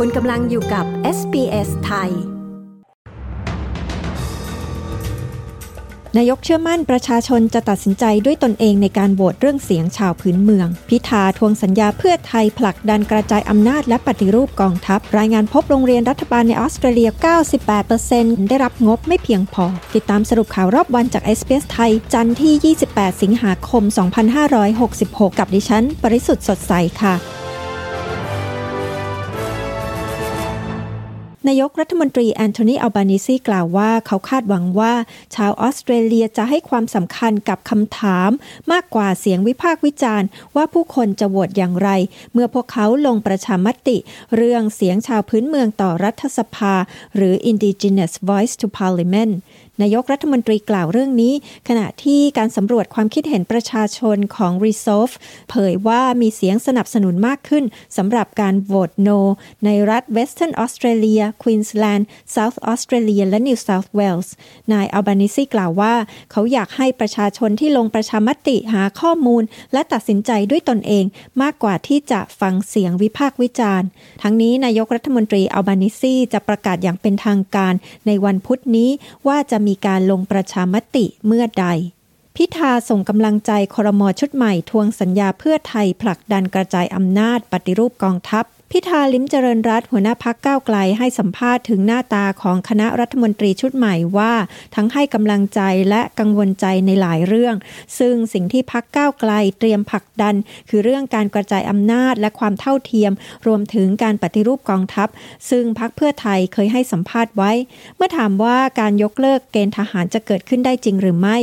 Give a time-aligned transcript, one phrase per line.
[0.00, 0.84] คุณกำลังอยู่กับ
[1.18, 2.10] SBS ไทย
[6.16, 17.10] นายกเชื่อมั่นประชาชนจะตัดสินใจด้วยตนเองในการโหวตเรื่องเสียงชาวพื้นเมือง พิธาทวงสัญญาเพื่อไทยผลักดันกระจายอำนาจและปฏิรูปกองทัพ รายงานพบโรงเรียนรัฐบาลในออสเตรเลีย
[17.78, 23.82] 98%ได้รับงบไม่เพียงพอ ติดตามสรุปข่าวรอบวันจาก SBS ไทย จันทร์ที่ 28 สิงหาคม
[24.60, 26.72] 2566 กับดิฉัน ปริสุทธ์สดใส
[27.02, 27.16] ค่ะ
[31.48, 34.94] นายกรัฐมนตรีแอนโทนีอัลบานิซีกล่าวว่าเขาคาดหวังว่า
[35.34, 38.30] ชาวออสเตรเลียจะให้ความสำคัญกับคำถาม
[38.72, 41.90] มากกว่าเสียงวิพากษ์วิจารณ์ ว่าผู้คนจะโหวตอย่างไร
[42.32, 43.96] เมื่อพวกเขาลงประชามติ
[44.36, 46.74] เรื่องเสียงชาวพื้นเมืองต่อรัฐสภา
[47.16, 49.32] หรือ Indigenous Voice to Parliament
[49.82, 51.34] นายกรัฐมนตรีกล่าวเรื่องนี้
[51.68, 55.14] ขณะที่การสำรวจความคิดเห็นประชาชนของ Resolve
[55.50, 57.64] เผยว่ามีเสียงสนับสนุนมากขึ้น
[57.96, 59.18] สำหรับการโหวต No
[59.64, 62.02] ในรัฐ Western Australia Queensland
[62.34, 64.28] South Australia และ New South Wales
[64.72, 65.94] นายอัลบานิซีกล่าวว่า
[66.30, 71.04] เขาอยากให้ประชาชนที่ลงประชามติหาข้อมูล และตัดสินใจด้วยตนเอง
[71.42, 73.88] มากกว่าที่จะฟังเสียงวิพากษ์วิจารณ์
[74.22, 77.74] ทั้งนี้นายกรัฐมนตรีอัลบานิซีจะประกาศอย่างเป็นทางการ
[78.06, 78.90] ในวันพุธนี้
[79.28, 81.66] ว่าจะมีการลงประชามติเมื่อใด
[82.36, 94.32] พิธาส่งกำลังใจคอรมอชุดใหม่ทวงสัญญาเพื่อไทยผลักดันกระจายอำนาจปฏิรูปกองทัพ พิธาลิมเจริญรัตหัวหน้าพักก้าวไกลให้สัมภาษณ์ถึงหน้าตาของคณะรัฐมนตรีชุดใหม่ว่า
[94.74, 97.54] ทั้งให้กำลังใจและกังวลใจในหลายเรื่อง
[97.98, 100.34] ซึ่งสิ่งที่พักก้าวไกลเตรียมผลักดัน
[100.68, 103.12] คือเรื่องการกระจายอำนาจและความเท่าเทียม
[103.46, 105.08] รวมถึงการปฏิรูปกองทัพ
[105.50, 107.52] ซึ่งพักเพื่อไทยเคยให้สัมภาษณ์ไว้
[107.96, 111.38] เมื่อถามว่าการยกเลิกเกณฑ์ทหารจะเกิดขึ้นได้จริงหรือไม่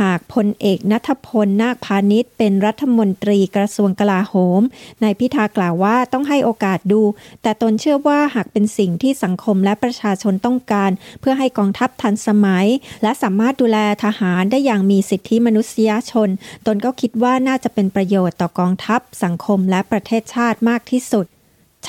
[0.00, 4.62] หากพลเอกนัทพลนาคพาณิชย์เป็นรัฐมนตรีกระทรวงกลาโหม
[5.02, 7.02] นายพิธากล่าวว่าต้องให้โอกาสดู
[7.42, 12.66] แต่ตนเชื่อว่าหากเป็นสิ่งที่สังคมและประชาชนต้องการ เพื่อให้กองทัพทันสมัย
[13.02, 16.28] และสามารถดูแลทหารได้อย่างมีสิทธิมนุษยชน
[16.66, 21.26] ตนก็คิดว่าน่าจะเป็นประโยชน์ต่อกองทัพ สังคมและประเทศชาติมากที่สุด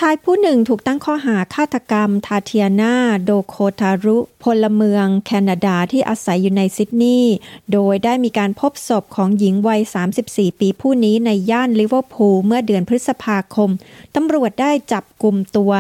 [0.08, 7.36] ายผู้หนึ่งถูกตั้งข้อหาฆาตกรรม ทาเทียนา โดโคทารุ พลเมือง แคนาดาที่อาศัยอยู่ในซิดนีย์
[7.72, 9.81] โดยได้มีการพบศพของหญิงวัย
[10.19, 13.69] 34 ปีผู้นี้ในย่านลิเวอร์พูลเมื่อเดือนพฤษภาคม
[14.16, 15.72] ตำรวจได้จับกลุ่มตัว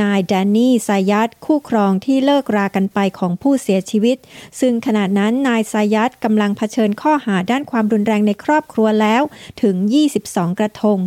[0.00, 4.16] นายแดนนี่ซายัดคู่ครองที่เลิกรากันไปของผู้เสียชีวิต
[4.60, 9.22] ซึ่งขณะนั้นนายซายัดกำลังเผชิญข้อหาด้านความรุนแรงในครอบครัวแล้ว
[9.62, 9.76] ถึง
[10.18, 10.98] 22 กระทง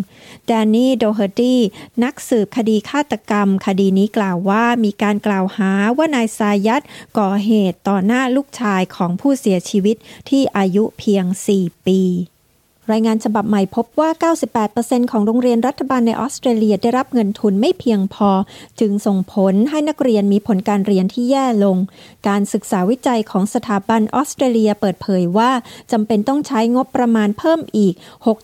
[0.47, 1.59] แดนนี่โดเฮอร์ตี้
[2.03, 6.83] นักสืบคดีฆาตกรรม คดีนี้กล่าวว่ามีการกล่าวหาว่านายซายัด
[7.19, 9.97] ก่อเหตุต่อหน้าลูกชายของผู้เสียชีวิต
[10.29, 11.25] ที่อายุเพียง
[11.57, 12.01] 4 ปี
[12.91, 14.09] รายงานฉบับใหม่พบว่า
[14.65, 18.29] 98%ของโรงเรียนรัฐบาลในออสเตรเลียได้รับเงินทุนไม่เพียงพอ
[18.79, 21.77] จึงส่งผลให้นักเรียนมีผลการเรียนที่แย่ลง
[22.27, 25.51] การศึกษาวิจัยของสถาบันออสเตรเลียเปิดเผยว่า
[25.91, 27.93] จำเป็นต้องใช้งบประมาณเพิ่มอีก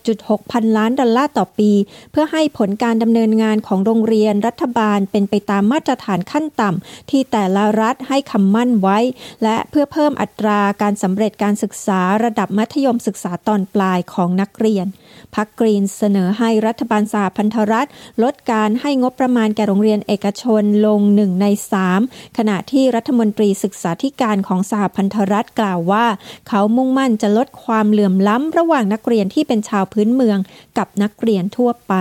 [0.02, 1.70] 6.6 พันล้านดอลลาร์ต่อปี
[2.12, 8.98] เพื่อให้ผลการดำเนินงานของโรงเรียนรัฐบาลเป็นไปตามมาตรฐานขั้นต่ำที่แต่ละรัฐให้คำมั่นไว้
[9.42, 14.86] และเพื่อเพิ่มอัตราการสำเร็จการศึกษาระดับมัธยมศึกษาตอนปลายของนักเรียน
[15.34, 17.88] พักกรีนเสนอให้รัฐบาลสหพันธรัฐ
[18.22, 22.00] ลดการให้งบประมาณแก่โรงเรียนเอกชนลงหนึ่งในสาม
[22.38, 26.06] ขณะที่รัฐมนตรีศึกษาธิการของสหพันธรัฐกล่าวว่า
[26.48, 30.38] เขามุ่งมั่นจะลดความเหลื่อมล้ำระหว่างนักเรียนที่เป็นชาวพื้นเมือง
[30.78, 31.94] กับนักเรียนทั่วไป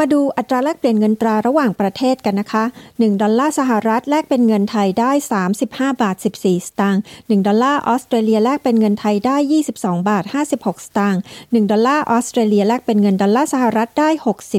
[0.00, 5.12] มาดูอัตราแลกเปลี่ยนเงินตราระหว่างประเทศกันนะคะ 1 ดอลลาร์สหรัฐแลกเป็นเงินไทยได้
[5.54, 9.36] 35 บาท 14 สตางค์ 1 ดอลลาร์ออสเตรเลียแลกเป็นเงินไทยได้
[9.72, 14.08] 22 บาท 56 สตางค์ 1 ดอลลาร์ออสเตรเลียแลกเป็นเงินดอลลาร์สหรัฐได้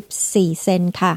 [0.07, 1.13] 64 เซนต์ค่ะ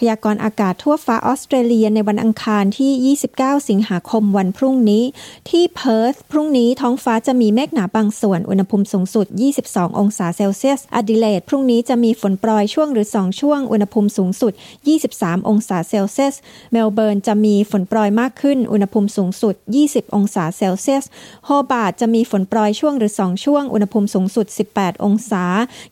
[0.00, 5.04] พยากรณ์อากาศทั่วฟ้าออสเตรเลียในวันอังคารที่ 29 สิงหาคมวันพรุ่งนี้
[5.50, 9.26] ที่เพิร์ธพรุ่งนี้ท้องฟ้าจะมีเมฆหนาบางส่วน อุณหภูมิสูงสุด
[9.62, 14.52] 22 องศาเซลเซียสแอดิเลดพรุ่งนี้จะมีฝนโปรยช่วงหรือ 2 ช่วง อุณหภูมิสูงสุด
[15.00, 16.34] 23 องศาเซลเซียส
[16.72, 19.54] เมลเบิร์นจะมีฝนโปรยมากขึ้น อุณหภูมิสูงสุด
[19.86, 21.04] 20 องศาเซลเซียส
[21.46, 25.44] โฮบาร์ตจะมีฝนโปรยช่วงหรือ 2 ช่วง อุณหภูมิสูงสุด 18 องศา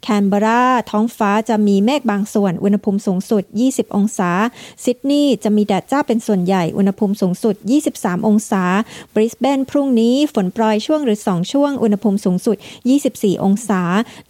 [0.03, 4.31] แคนเบรา ท้องฟ้าจะมีเมฆบางส่วน อุณหภูมิสูงสุด 20องศา
[4.85, 7.55] ซิดนีย์จะมีแดดจ้าเป็นส่วนใหญ่ อุณหภูมิสูงสุด
[7.91, 8.65] 23 องศา
[9.15, 12.57] บริสเบนพรุ่งนี้ฝนโปรยช่วงหรือ 2 ช่วง อุณหภูมิสูงสุด
[13.01, 13.83] 24 องศา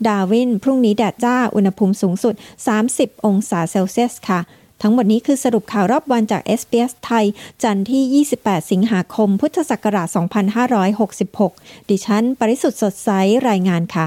[0.06, 2.34] ดาวิน พรุ่งนี้แดดจ้า อุณหภูมิสูงสุด
[2.78, 4.40] 30 องศาเซลเซียสค่ะ
[4.82, 7.24] ทั้งหมดนี้คือสรุปข่าวรอบวันจาก SBS ไทย
[7.62, 10.08] จันทร์ที่ 28 สิงหาคม พุทธศักราช
[11.18, 13.10] 2566 ดิฉัน ปริสุทธ์สดใส
[13.48, 14.06] รายงานค่ะ